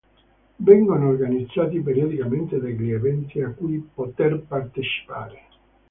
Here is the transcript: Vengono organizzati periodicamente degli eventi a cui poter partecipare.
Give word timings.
Vengono 0.55 1.09
organizzati 1.09 1.79
periodicamente 1.79 2.59
degli 2.59 2.89
eventi 2.91 3.39
a 3.43 3.51
cui 3.51 3.87
poter 3.93 4.41
partecipare. 4.47 5.43